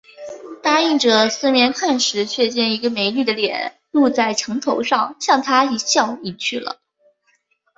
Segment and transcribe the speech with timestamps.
[0.63, 6.79] 答应着，四面看时，却见一个美女的脸露在墙头上，向他一笑，隐去了